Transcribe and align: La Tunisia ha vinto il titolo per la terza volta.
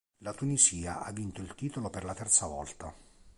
La 0.23 0.33
Tunisia 0.33 1.03
ha 1.05 1.11
vinto 1.11 1.41
il 1.41 1.53
titolo 1.53 1.91
per 1.91 2.03
la 2.05 2.15
terza 2.15 2.47
volta. 2.47 2.91